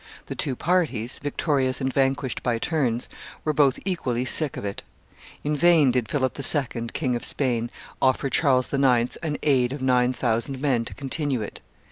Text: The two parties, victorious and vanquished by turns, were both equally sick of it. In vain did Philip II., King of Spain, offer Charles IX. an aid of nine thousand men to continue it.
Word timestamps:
The 0.25 0.33
two 0.35 0.55
parties, 0.55 1.19
victorious 1.21 1.79
and 1.79 1.93
vanquished 1.93 2.41
by 2.41 2.57
turns, 2.57 3.07
were 3.43 3.53
both 3.53 3.77
equally 3.85 4.25
sick 4.25 4.57
of 4.57 4.65
it. 4.65 4.81
In 5.43 5.55
vain 5.55 5.91
did 5.91 6.09
Philip 6.09 6.39
II., 6.39 6.87
King 6.91 7.15
of 7.15 7.23
Spain, 7.23 7.69
offer 8.01 8.27
Charles 8.27 8.73
IX. 8.73 9.15
an 9.17 9.37
aid 9.43 9.71
of 9.71 9.83
nine 9.83 10.11
thousand 10.11 10.59
men 10.59 10.85
to 10.85 10.95
continue 10.95 11.43
it. 11.43 11.61